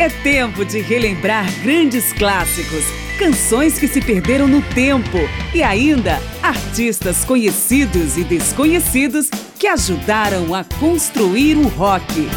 [0.00, 2.84] É tempo de relembrar grandes clássicos,
[3.18, 5.18] canções que se perderam no tempo
[5.52, 9.28] e ainda artistas conhecidos e desconhecidos
[9.58, 12.28] que ajudaram a construir o rock.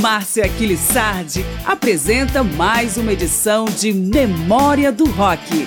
[0.00, 5.66] Márcia Aquilissardi apresenta mais uma edição de Memória do Rock.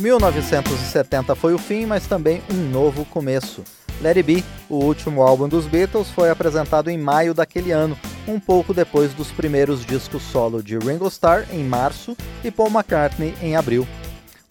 [0.00, 3.62] ...1970 foi o fim, mas também um novo começo.
[4.02, 7.96] Let It Be, o último álbum dos Beatles, foi apresentado em maio daquele ano,
[8.26, 13.32] um pouco depois dos primeiros discos solo de Ringo Starr em março e Paul McCartney
[13.40, 13.86] em abril.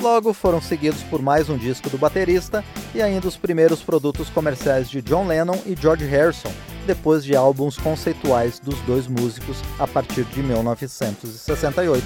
[0.02, 2.64] Logo foram seguidos por mais um disco do baterista
[2.96, 6.52] e ainda os primeiros produtos comerciais de John Lennon e George Harrison,
[6.88, 12.04] depois de álbuns conceituais dos dois músicos a partir de 1968.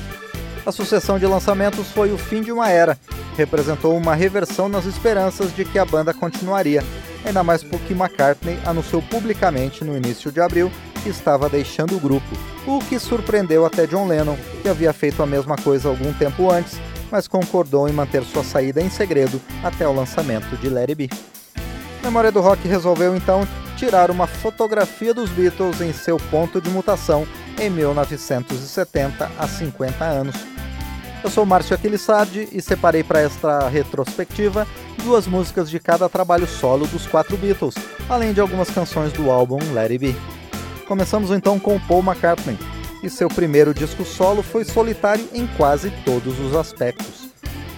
[0.66, 2.98] A sucessão de lançamentos foi o fim de uma era,
[3.38, 6.84] representou uma reversão nas esperanças de que a banda continuaria,
[7.26, 10.72] ainda mais porque McCartney anunciou publicamente no início de abril
[11.04, 12.26] que estava deixando o grupo,
[12.66, 16.80] o que surpreendeu até John Lennon, que havia feito a mesma coisa algum tempo antes,
[17.12, 21.10] mas concordou em manter sua saída em segredo até o lançamento de Let It Be.
[22.04, 27.28] Memória do Rock resolveu então tirar uma fotografia dos Beatles em seu ponto de mutação
[27.60, 30.55] em 1970, há 50 anos.
[31.26, 34.68] Eu sou Márcio Aquilissardi e separei para esta retrospectiva
[35.04, 37.74] duas músicas de cada trabalho solo dos quatro Beatles,
[38.08, 40.16] além de algumas canções do álbum Let It Be.
[40.88, 42.60] Começamos então com Paul McCartney,
[43.02, 47.28] e seu primeiro disco solo foi solitário em quase todos os aspectos.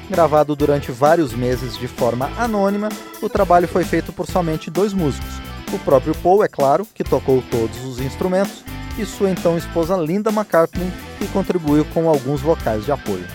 [0.09, 2.90] Gravado durante vários meses de forma anônima,
[3.22, 5.40] o trabalho foi feito por somente dois músicos.
[5.72, 8.62] O próprio Paul, é claro, que tocou todos os instrumentos,
[9.00, 13.26] e sua então esposa Linda McCartney, que contribuiu com alguns vocais de apoio.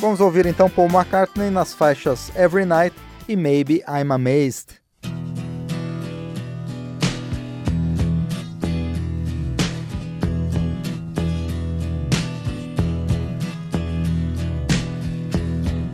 [0.00, 2.94] Vamos ouvir então Paul McCartney nas faixas Every Night
[3.28, 4.80] e Maybe I'm Amazed.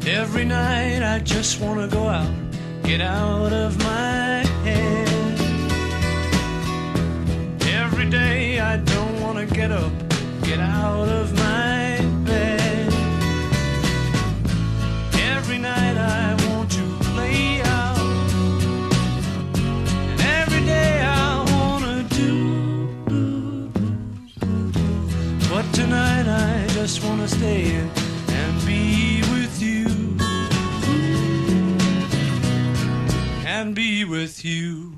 [0.04, 2.28] Every night I just wanna go out,
[2.82, 5.08] get out of my head.
[7.68, 9.92] Every day I don't wanna get up,
[10.42, 12.92] get out of my bed.
[15.14, 16.82] Every night I want to
[17.12, 17.98] play out,
[19.56, 23.70] and every day I wanna do.
[25.48, 27.90] But tonight I just wanna stay in
[28.28, 29.86] and be with you.
[33.46, 34.91] And be with you.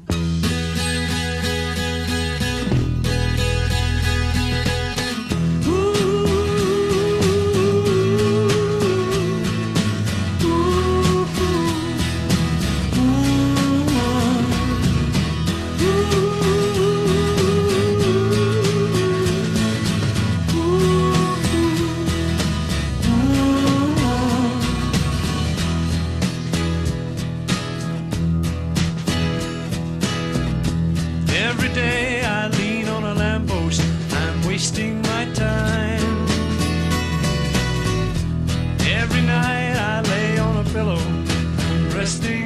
[42.05, 42.44] Resting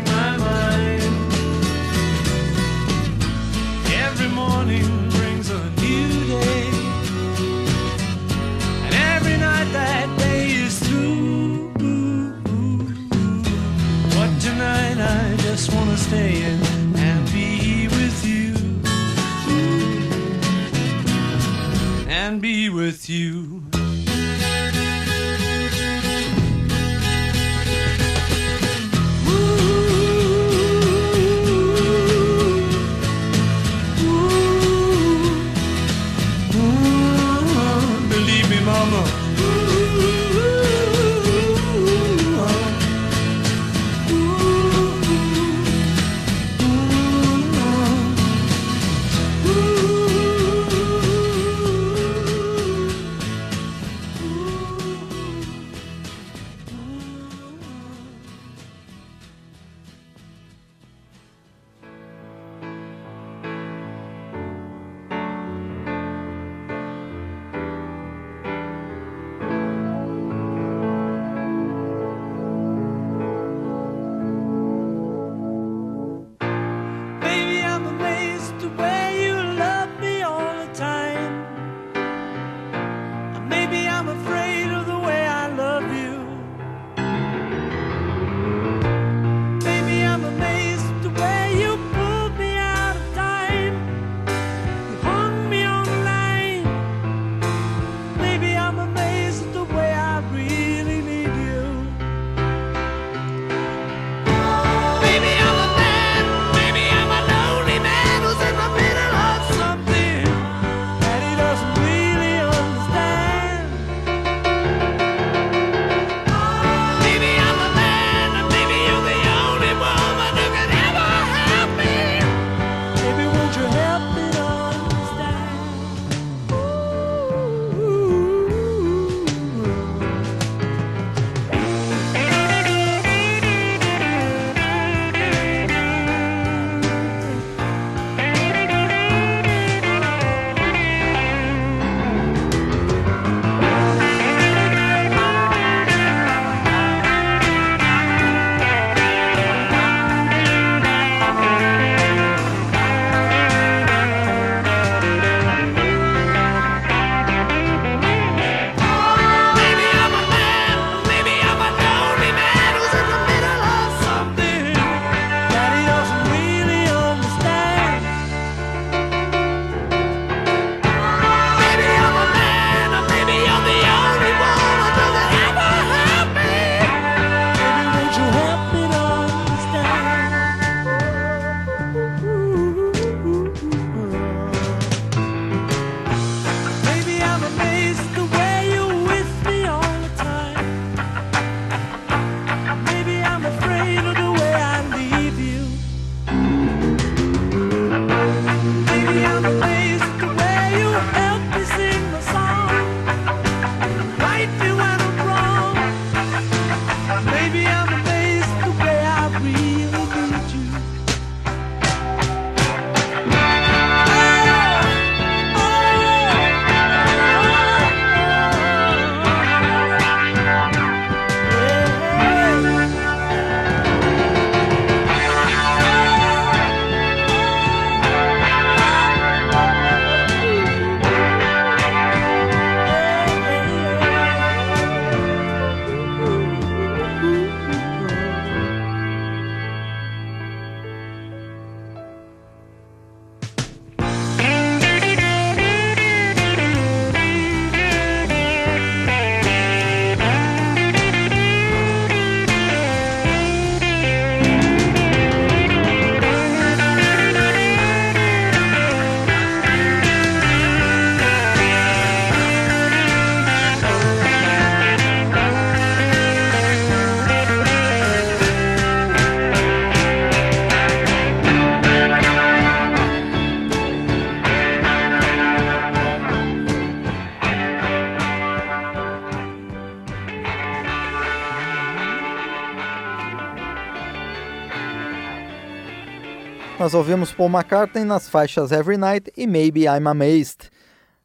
[286.89, 290.71] Nós ouvimos Paul McCartney nas faixas Every Night e Maybe I'm Amazed.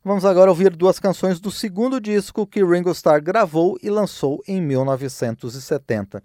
[0.03, 4.61] Vamos agora ouvir duas canções do segundo disco que Ringo Starr gravou e lançou em
[4.61, 6.21] 1970.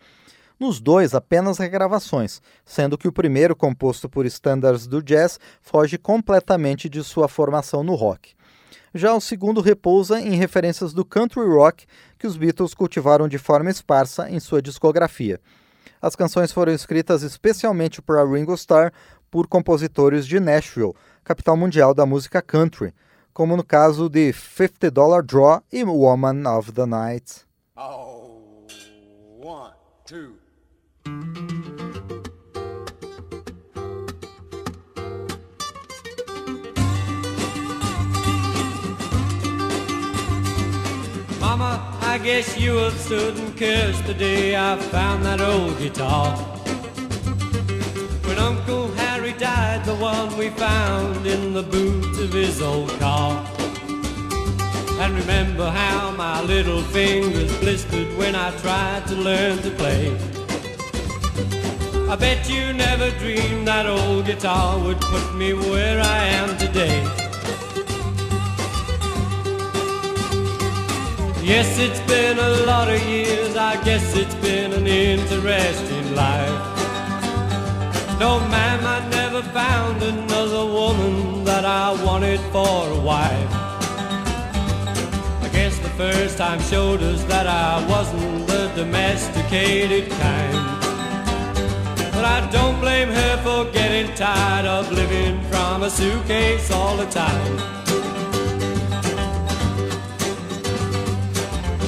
[0.59, 6.89] Nos dois, apenas regravações, sendo que o primeiro, composto por standards do jazz, foge completamente
[6.89, 8.35] de sua formação no rock.
[8.93, 11.87] Já o segundo repousa em referências do country rock
[12.19, 15.41] que os Beatles cultivaram de forma esparsa em sua discografia.
[16.01, 18.93] As canções foram escritas especialmente para Ringo Starr
[19.31, 20.95] por compositores de Nashville,
[21.25, 22.93] capital mundial da música country,
[23.33, 27.45] como no caso de Fifty Dollar Draw e Woman of the Night.
[27.77, 28.67] Oh,
[29.41, 29.73] one,
[30.05, 30.35] two.
[41.41, 46.37] Mama, I guess you have stood and cursed the day I found that old guitar.
[48.27, 48.89] When Uncle
[49.29, 53.45] Harry died, the one we found in the boot of his old car.
[55.01, 60.17] And remember how my little fingers blistered when I tried to learn to play.
[62.09, 67.03] I bet you never dreamed that old guitar would put me where I am today.
[71.43, 76.78] Yes, it's been a lot of years, I guess it's been an interesting life.
[78.19, 83.53] No, ma'am, I never found another woman that I wanted for a wife.
[85.41, 90.55] I guess the first time showed us that I wasn't the domesticated kind.
[92.13, 97.07] But I don't blame her for getting tired of living from a suitcase all the
[97.07, 97.57] time.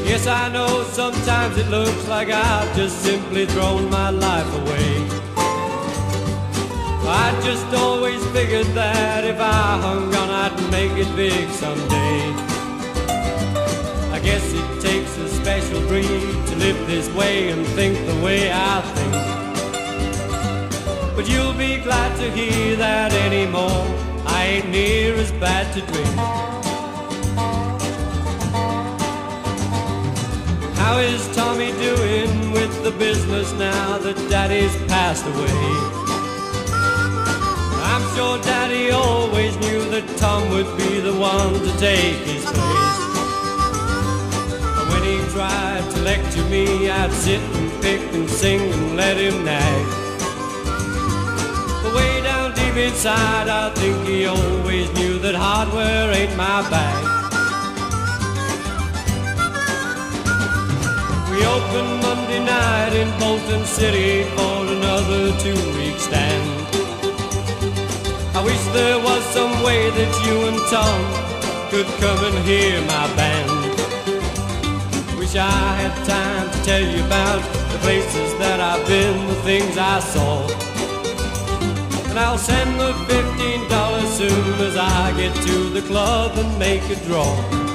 [0.07, 5.30] Yes, I know sometimes it looks like I've just simply thrown my life away.
[7.11, 12.21] I just always figured that if I hung on, I'd make it big someday.
[14.13, 18.53] I guess it takes a special breed to live this way and think the way
[18.53, 19.13] I think.
[21.17, 23.87] But you'll be glad to hear that anymore.
[24.27, 26.15] I ain't near as bad to drink.
[30.77, 36.10] How is Tommy doing with the business now that Daddy's passed away?
[38.23, 42.99] I'm Daddy always knew that Tom would be the one to take his place.
[44.77, 49.17] And when he tried to lecture me, I'd sit and pick and sing and let
[49.17, 49.87] him nag.
[51.83, 57.03] But way down deep inside, I think he always knew that hardware ain't my bag.
[61.31, 66.70] We opened Monday night in Bolton City for another two-week stand.
[68.33, 71.01] I wish there was some way that you and Tom
[71.71, 73.51] could come and hear my band.
[75.19, 79.77] Wish I had time to tell you about the places that I've been, the things
[79.77, 80.47] I saw.
[82.09, 86.83] And I'll send the fifteen dollars soon as I get to the club and make
[86.91, 87.70] a draw.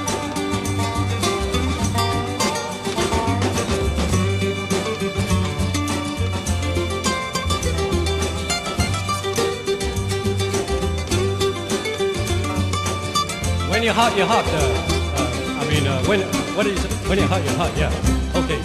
[13.86, 14.44] You're hot, you're hot.
[14.44, 16.20] Uh, uh, I mean, uh, when
[16.56, 16.90] what is it?
[17.08, 17.70] When you're hot, you're hot.
[17.78, 17.86] Yeah.
[18.34, 18.60] Okay.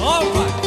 [0.00, 0.62] All right.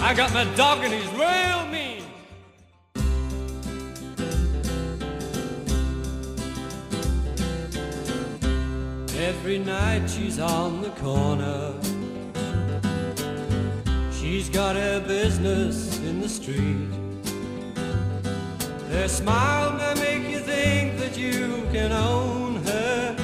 [0.00, 1.11] I got my dog and he's
[10.08, 11.74] she's on the corner.
[14.12, 16.88] She's got her business in the street.
[18.90, 23.16] Her smile may make you think that you can own her,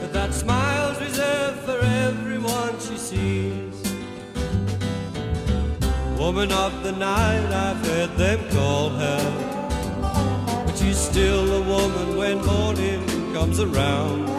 [0.00, 3.82] but that smile's reserved for everyone she sees.
[6.18, 12.44] Woman of the night, I've heard them call her, but she's still a woman when
[12.44, 14.31] morning comes around.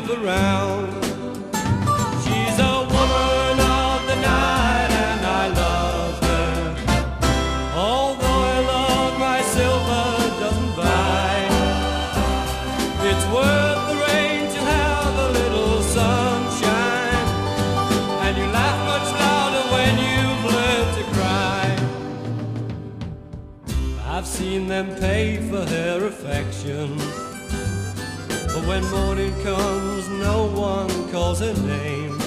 [0.00, 1.04] gather round.
[2.22, 6.52] She's a woman of the night and I love her.
[7.74, 10.08] Although I love my silver
[10.42, 11.34] doesn't buy,
[13.10, 17.26] it's worth the rain to have a little sunshine.
[18.24, 21.64] And you laugh much louder when you've learned to cry.
[24.14, 27.00] I've seen them pay for her affection.
[28.56, 29.75] But when morning comes,
[30.26, 32.18] no one calls her name.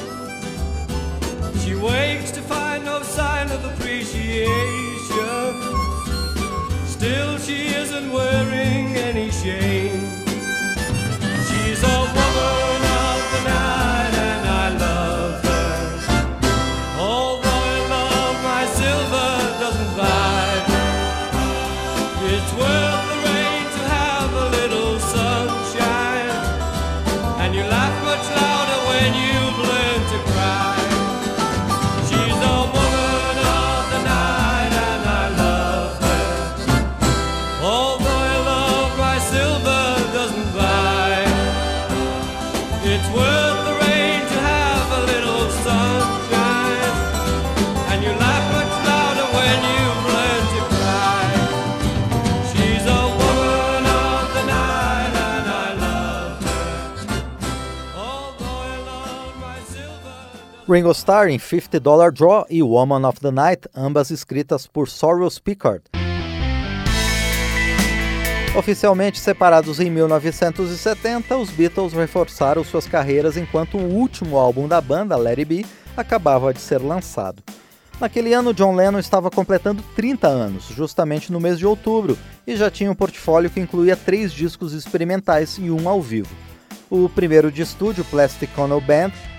[1.61, 5.53] She wakes to find no sign of appreciation.
[6.95, 10.01] Still, she isn't wearing any shame.
[11.47, 12.58] She's a woman
[60.71, 65.27] Ringo Starr em 50 Dollar Draw e Woman of the Night, ambas escritas por Sorrel
[65.43, 65.81] Pickard.
[68.55, 75.17] Oficialmente separados em 1970, os Beatles reforçaram suas carreiras enquanto o último álbum da banda,
[75.17, 75.65] Let It Be,
[75.97, 77.41] acabava de ser lançado.
[77.99, 82.69] Naquele ano, John Lennon estava completando 30 anos, justamente no mês de outubro, e já
[82.69, 86.29] tinha um portfólio que incluía três discos experimentais e um ao vivo.
[86.91, 89.11] O primeiro de estúdio, Plastic Ono Band,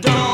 [0.00, 0.33] Don't.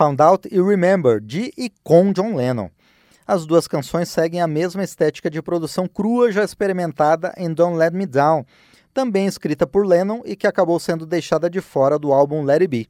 [0.00, 2.70] Found Out e Remember, de e com John Lennon.
[3.26, 7.92] As duas canções seguem a mesma estética de produção crua já experimentada em Don't Let
[7.92, 8.46] Me Down,
[8.94, 12.68] também escrita por Lennon e que acabou sendo deixada de fora do álbum Let It
[12.68, 12.88] Be.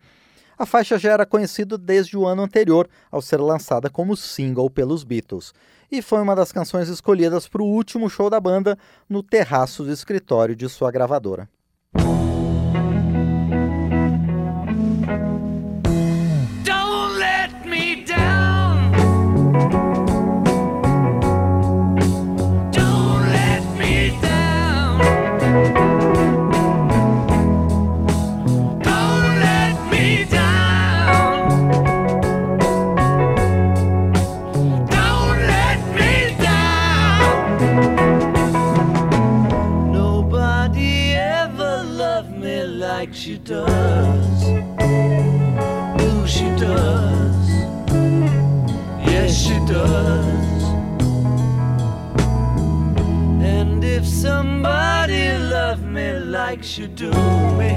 [0.57, 5.03] A faixa já era conhecida desde o ano anterior, ao ser lançada como single pelos
[5.03, 5.53] Beatles,
[5.90, 9.90] e foi uma das canções escolhidas para o último show da banda no terraço do
[9.90, 11.49] escritório de sua gravadora.
[56.58, 57.12] Should do
[57.58, 57.74] me.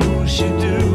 [0.00, 0.93] Who should do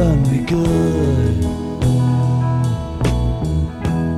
[0.00, 1.44] done me good.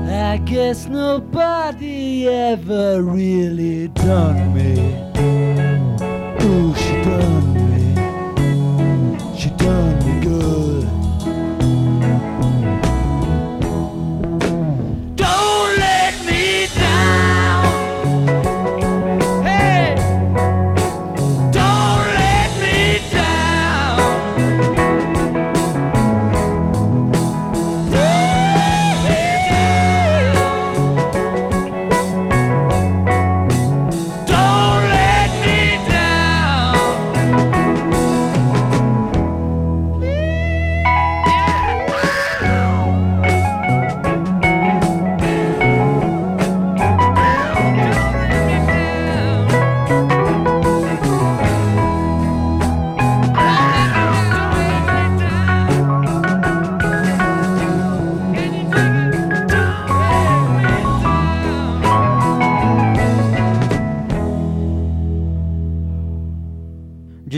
[0.09, 4.77] I guess nobody ever really done me.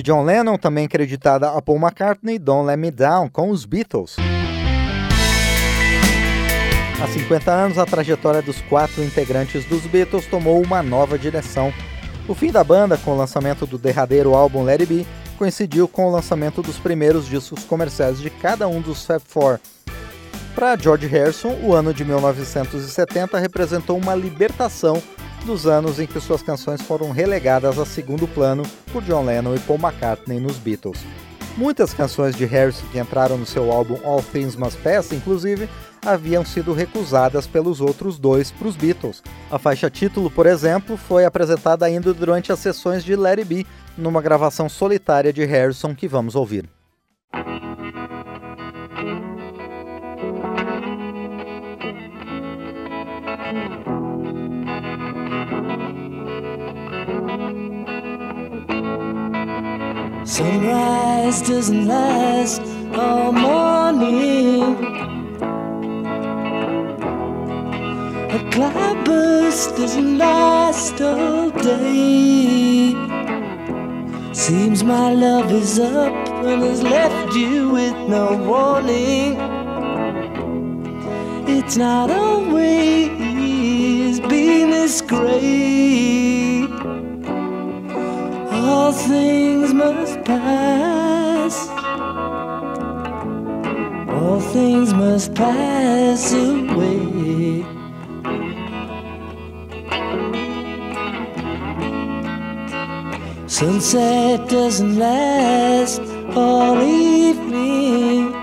[0.05, 4.17] John Lennon, também creditada a Paul McCartney, Don't Let Me Down, com os Beatles.
[7.03, 11.73] Há 50 anos, a trajetória dos quatro integrantes dos Beatles tomou uma nova direção.
[12.29, 15.07] O fim da banda, com o lançamento do derradeiro álbum Let It Be,
[15.39, 19.59] coincidiu com o lançamento dos primeiros discos comerciais de cada um dos Fab Four.
[20.55, 25.03] Para George Harrison, o ano de 1970 representou uma libertação
[25.45, 29.61] dos anos em que suas canções foram relegadas a segundo plano por John Lennon e
[29.61, 30.99] Paul McCartney nos Beatles.
[31.57, 35.69] Muitas canções de Harrison que entraram no seu álbum All Things Must Pass, inclusive,
[36.05, 39.23] haviam sido recusadas pelos outros dois para os Beatles.
[39.51, 44.21] A faixa título, por exemplo, foi apresentada ainda durante as sessões de It Be, numa
[44.21, 46.69] gravação solitária de Harrison que vamos ouvir.
[60.35, 62.61] Sunrise doesn't last
[62.93, 64.63] all morning.
[68.37, 72.97] A cloudburst doesn't last all day.
[74.33, 79.39] Seems my love is up and has left you with no warning.
[81.47, 83.21] It's not always
[84.19, 86.14] been this great.
[88.77, 91.55] All things must pass.
[94.17, 97.65] All things must pass away.
[103.47, 106.01] Sunset doesn't last
[106.35, 108.35] all evening.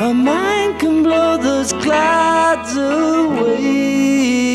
[0.00, 4.45] A mind can blow those clouds away.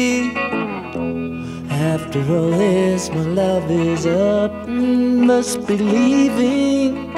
[2.13, 7.09] After all this, my love is up must be leaving.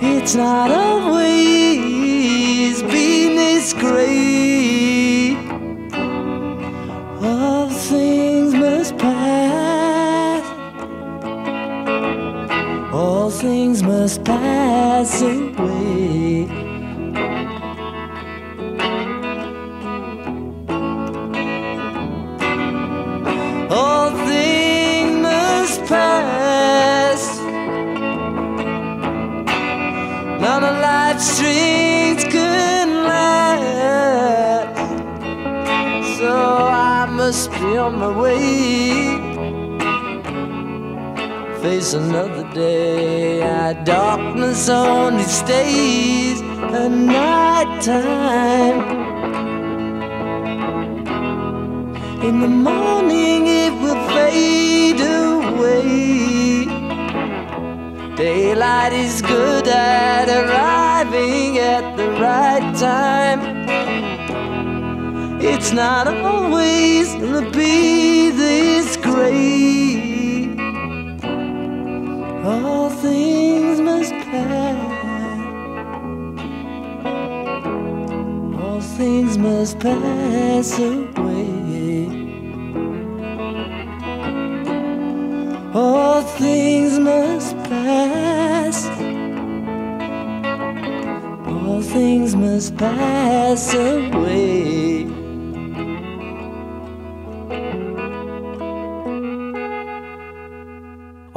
[0.00, 1.20] It's not always
[2.84, 5.36] been this great.
[7.22, 10.42] All things must pass.
[12.94, 16.67] All things must pass away.
[37.88, 38.38] On my way.
[41.62, 43.42] Face another day.
[43.42, 46.40] Our darkness only stays
[46.80, 48.78] at night time.
[52.28, 56.66] In the morning it will fade away.
[58.16, 63.47] Daylight is good at arriving at the right time.
[65.40, 70.58] It's not always gonna be this great.
[72.44, 74.98] All things must pass.
[78.60, 82.08] All things must pass away.
[85.72, 88.86] All things must pass.
[91.46, 94.17] All things must pass away.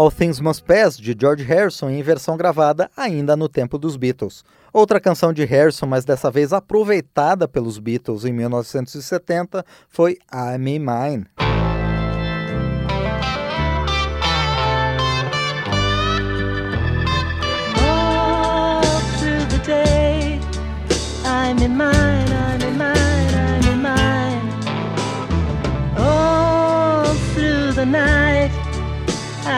[0.02, 4.44] All Things Must Pass, de George Harrison, em versão gravada ainda no tempo dos Beatles.
[4.74, 10.80] Outra canção de Harrison, mas dessa vez aproveitada pelos Beatles em 1970, foi I'm in
[10.80, 11.28] Mine.
[21.52, 21.70] Mine,
[22.76, 24.50] mine, mine.
[25.96, 27.04] All
[27.36, 28.21] through the night,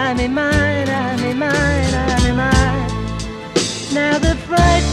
[0.06, 2.90] I'm in mine, I'm in mine, I'm in mine.
[3.94, 4.93] Now the frightened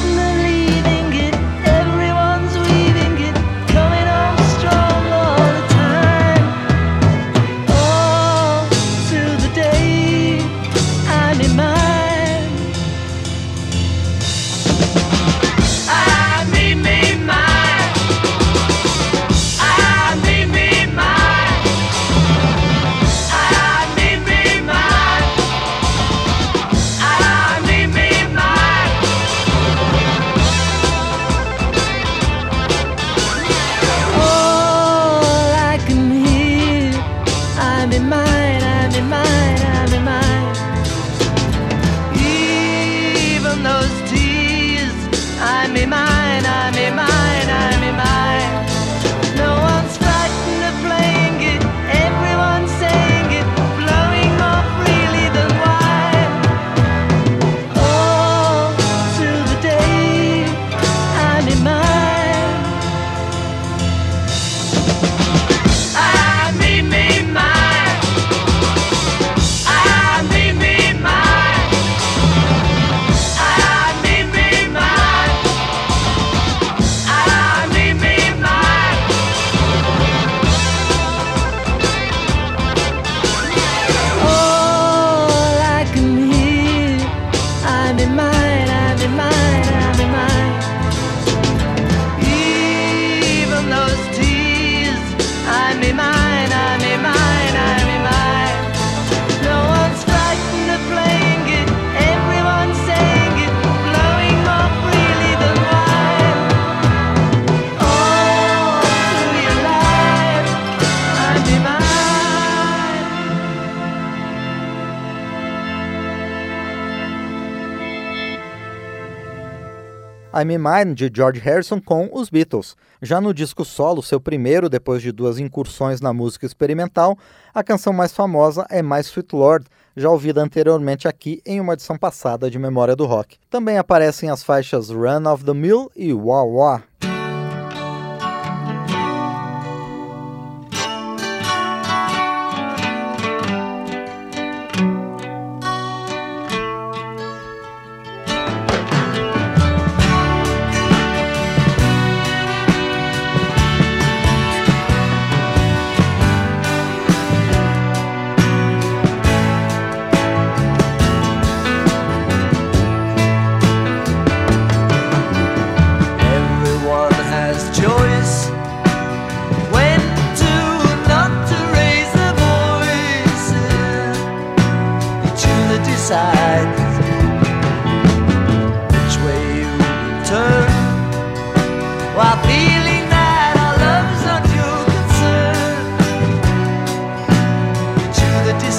[120.40, 122.74] I'm Mine de George Harrison com os Beatles.
[123.02, 127.18] Já no disco solo, seu primeiro depois de duas incursões na música experimental,
[127.52, 131.98] a canção mais famosa é My Sweet Lord, já ouvida anteriormente aqui em uma edição
[131.98, 133.36] passada de Memória do Rock.
[133.50, 136.82] Também aparecem as faixas Run of the Mill e Wah Wah.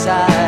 [0.02, 0.41] side.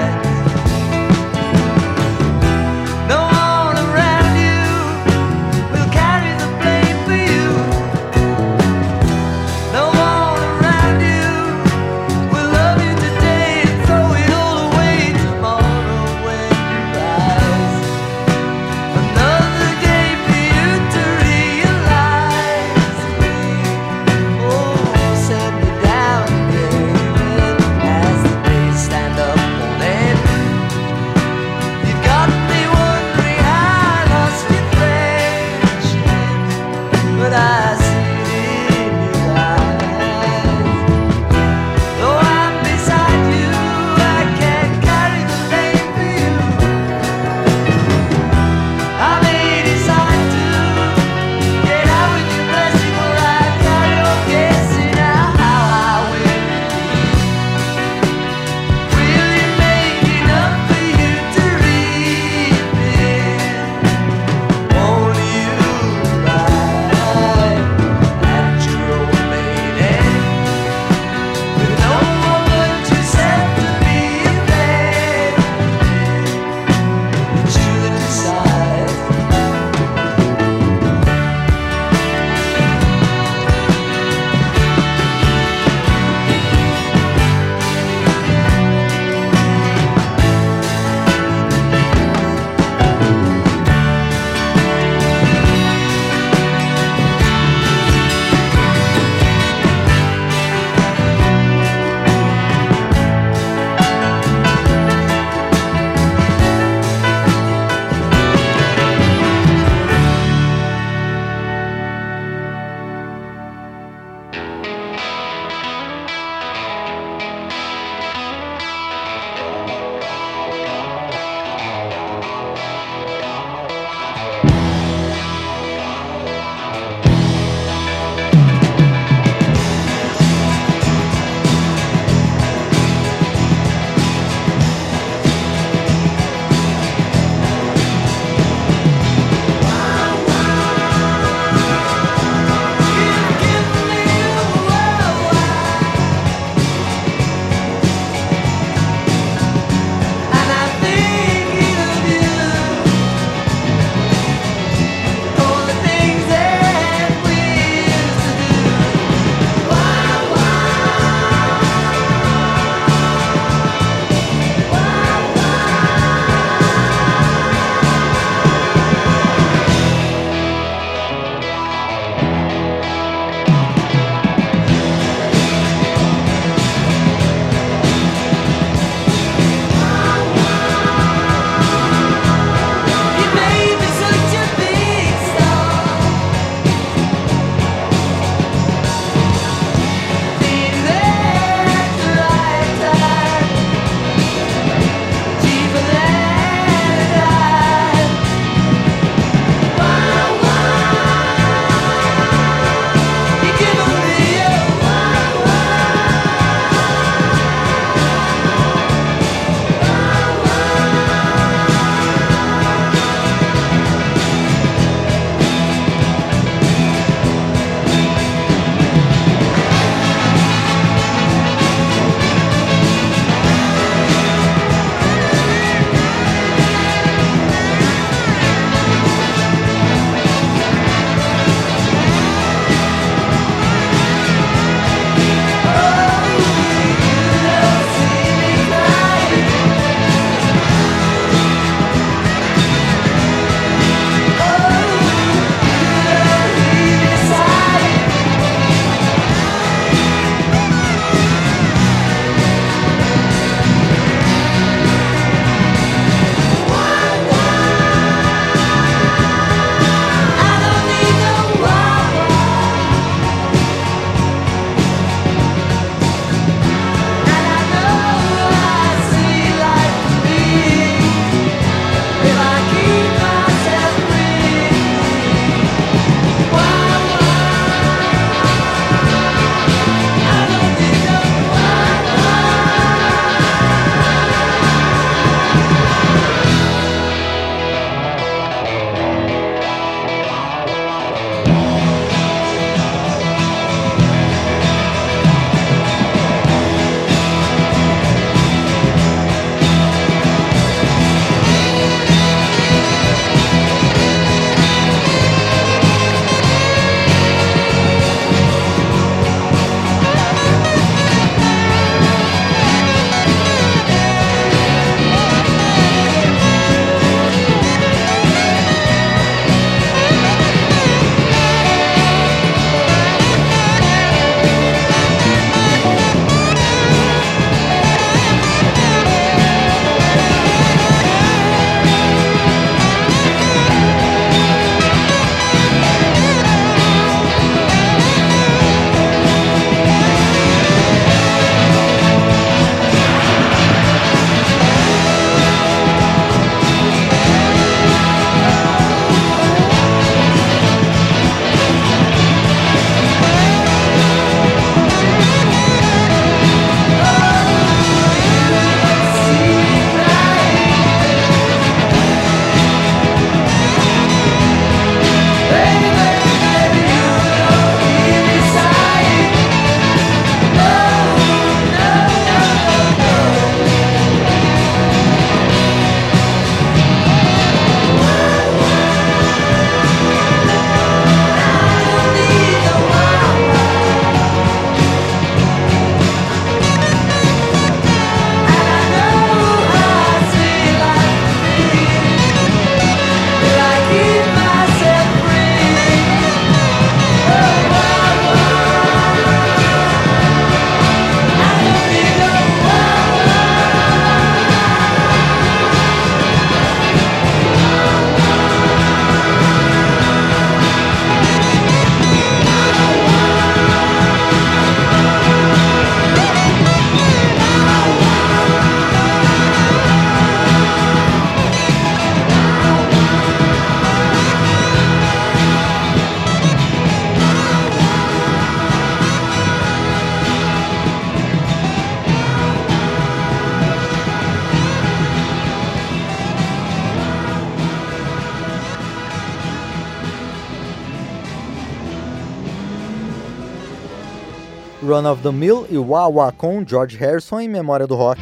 [444.93, 448.21] Run of the Mill e Wah com George Harrison em memória do rock.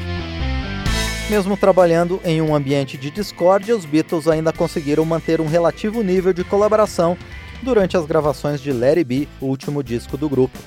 [1.30, 6.32] Mesmo trabalhando em um ambiente de discórdia, os Beatles ainda conseguiram manter um relativo nível
[6.32, 7.18] de colaboração
[7.62, 10.58] durante as gravações de Let It Be, o último disco do grupo.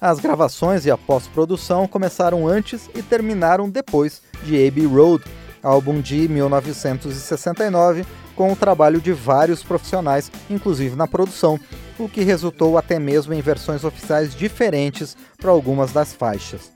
[0.00, 5.24] As gravações e a pós-produção começaram antes e terminaram depois de Abbey Road,
[5.60, 11.58] álbum de 1969, com o trabalho de vários profissionais, inclusive na produção,
[11.98, 16.72] o que resultou até mesmo em versões oficiais diferentes para algumas das faixas.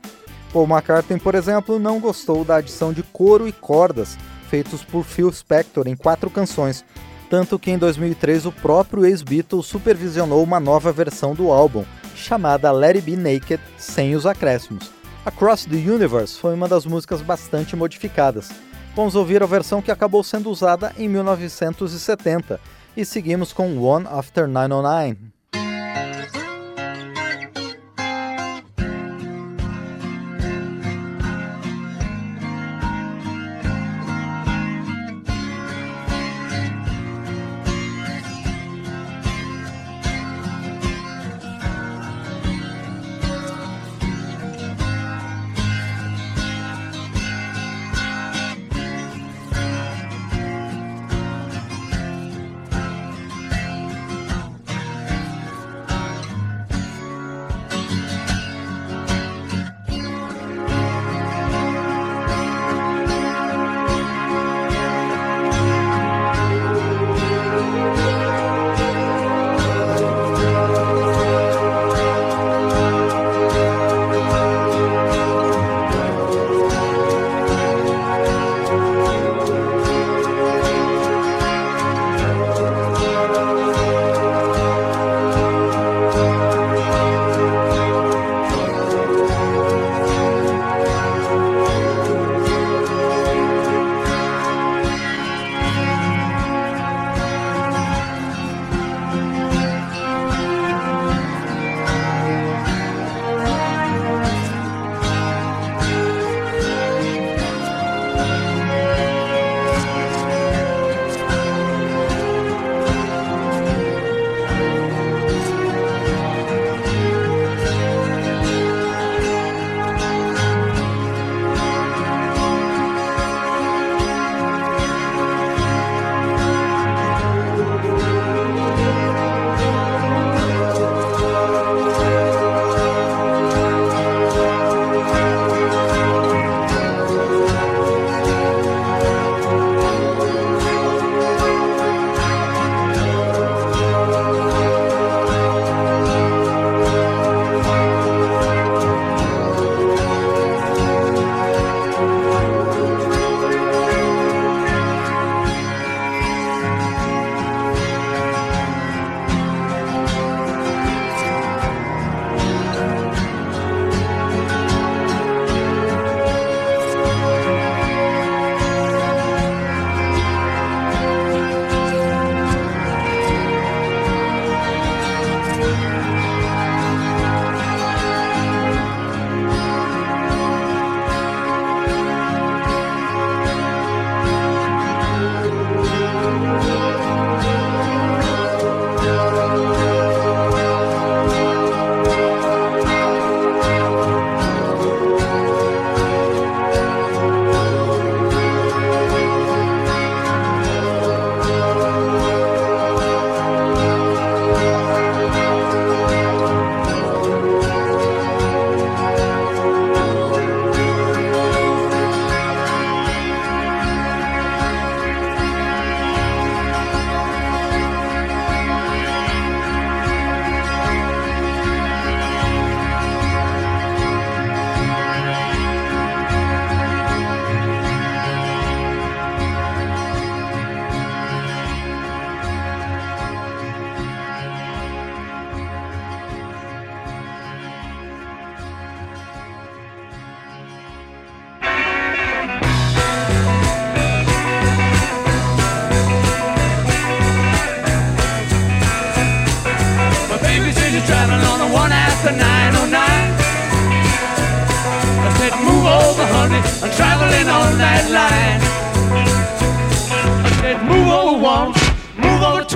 [0.52, 5.30] Paul McCartney, por exemplo, não gostou da adição de coro e cordas feitos por Phil
[5.32, 6.84] Spector em quatro canções,
[7.28, 12.96] tanto que em 2003 o próprio ex-Beatle supervisionou uma nova versão do álbum, chamada Let
[12.96, 14.90] It Be Naked, sem os acréscimos.
[15.24, 18.48] Across the Universe foi uma das músicas bastante modificadas.
[18.94, 22.60] Vamos ouvir a versão que acabou sendo usada em 1970
[22.96, 25.35] e seguimos com One After 909.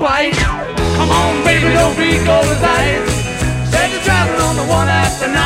[0.01, 0.39] Twice.
[0.97, 3.05] Come on, baby, don't be go tight.
[3.69, 5.37] Said Steady traveling on the one after 909.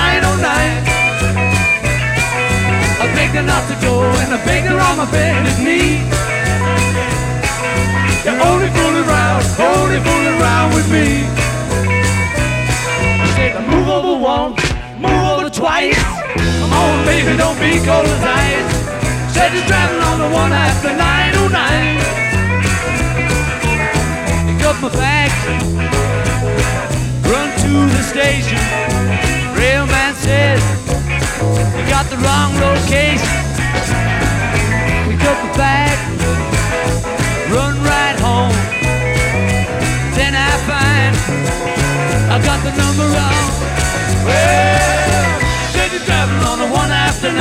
[3.03, 6.07] I begged her not to go, and I begged her on my bended knee.
[8.25, 11.44] You're only fooling around, only fooling around with me.
[13.55, 14.59] Move over once,
[14.99, 15.95] move over twice.
[16.59, 18.67] Come on, baby, don't be cold as ice.
[19.33, 21.55] Said you're driving on the one after 909.
[24.49, 25.39] Pick up my bags,
[27.31, 28.59] run to the station.
[29.55, 30.61] Railman says
[31.79, 33.39] you got the wrong location.
[35.07, 35.95] Pick up my bag,
[42.35, 43.47] I got the number wrong.
[44.27, 45.39] Well,
[45.71, 47.39] said you're driving on the one after 909.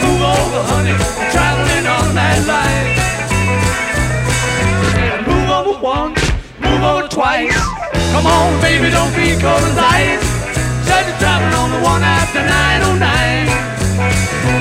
[0.00, 2.88] Move over, honey, I'm traveling on that line.
[5.28, 6.16] Move over once,
[6.56, 7.52] move over twice.
[8.16, 10.24] Come on, baby, don't be cold as ice.
[10.88, 13.44] Said you're driving on the one after 909.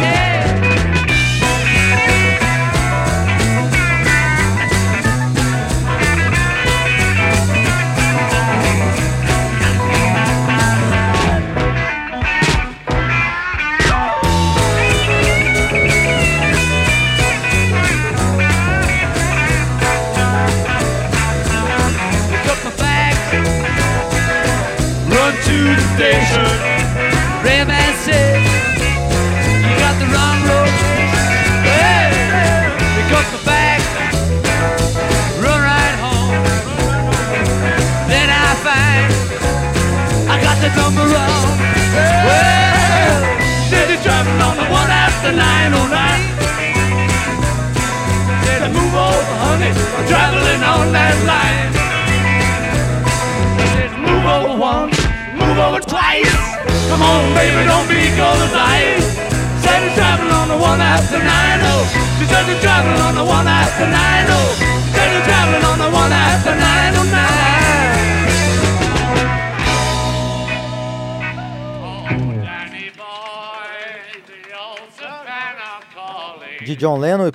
[0.03, 0.16] Yeah.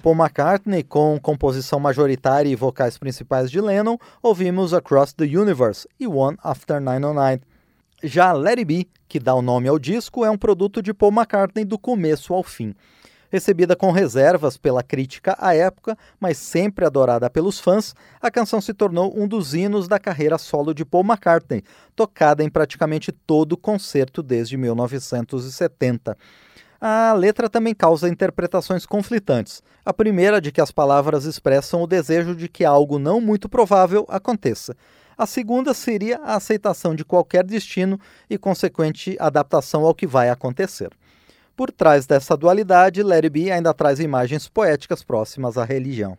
[0.02, 6.08] Paul McCartney, com composição majoritária e vocais principais de Lennon, ouvimos Across the Universe e
[6.08, 7.42] One After 909.
[8.02, 11.12] Já Let It Be, que dá o nome ao disco, é um produto de Paul
[11.12, 12.74] McCartney do começo ao fim.
[13.30, 18.74] Recebida com reservas pela crítica à época, mas sempre adorada pelos fãs, a canção se
[18.74, 21.62] tornou um dos hinos da carreira solo de Paul McCartney,
[21.94, 26.16] tocada em praticamente todo concerto desde 1970.
[26.84, 29.62] A letra também causa interpretações conflitantes.
[29.84, 34.04] A primeira de que as palavras expressam o desejo de que algo não muito provável
[34.08, 34.76] aconteça.
[35.16, 40.90] A segunda seria a aceitação de qualquer destino e consequente adaptação ao que vai acontecer.
[41.54, 46.18] Por trás dessa dualidade, It Be ainda traz imagens poéticas próximas à religião.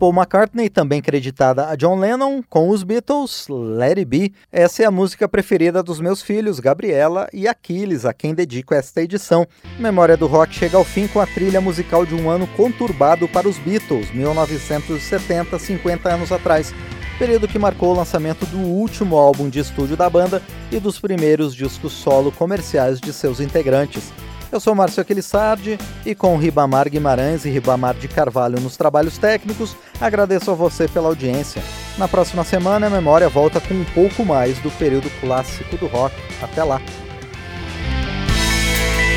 [0.00, 4.32] Paul McCartney, também creditada a John Lennon, com os Beatles, Let It Be.
[4.50, 9.02] Essa é a música preferida dos meus filhos, Gabriela e Aquiles, a quem dedico esta
[9.02, 9.46] edição.
[9.78, 13.46] Memória do Rock chega ao fim com a trilha musical de um ano conturbado para
[13.46, 16.72] os Beatles, 1970, 50 anos atrás.
[17.18, 20.40] Período que marcou o lançamento do último álbum de estúdio da banda
[20.72, 24.10] e dos primeiros discos solo comerciais de seus integrantes.
[24.52, 29.76] Eu sou Márcio Aquilissardi e com Ribamar Guimarães e Ribamar de Carvalho nos trabalhos técnicos,
[30.00, 31.62] agradeço a você pela audiência.
[31.96, 36.14] Na próxima semana, a memória volta com um pouco mais do período clássico do rock.
[36.42, 36.80] Até lá!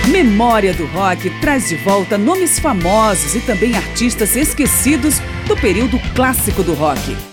[0.07, 6.61] Memória do Rock traz de volta nomes famosos e também artistas esquecidos do período clássico
[6.61, 7.32] do rock.